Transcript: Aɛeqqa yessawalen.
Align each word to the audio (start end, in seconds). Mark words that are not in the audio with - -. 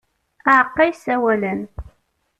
Aɛeqqa 0.51 0.83
yessawalen. 0.89 1.61